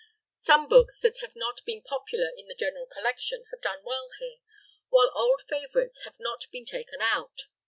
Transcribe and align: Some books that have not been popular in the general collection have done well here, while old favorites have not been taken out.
Some 0.39 0.67
books 0.67 0.99
that 1.01 1.19
have 1.19 1.35
not 1.35 1.63
been 1.63 1.83
popular 1.83 2.31
in 2.35 2.47
the 2.47 2.55
general 2.55 2.87
collection 2.87 3.45
have 3.51 3.61
done 3.61 3.83
well 3.83 4.09
here, 4.19 4.37
while 4.89 5.11
old 5.13 5.43
favorites 5.47 6.05
have 6.05 6.19
not 6.19 6.47
been 6.51 6.65
taken 6.65 7.01
out. 7.01 7.43